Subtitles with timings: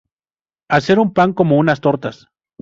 [0.67, 2.27] Hacer un pan como unas tortas